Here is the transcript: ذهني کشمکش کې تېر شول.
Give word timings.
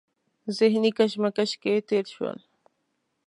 ذهني 0.57 0.89
کشمکش 0.97 1.51
کې 1.61 1.73
تېر 1.87 2.05
شول. 2.13 2.37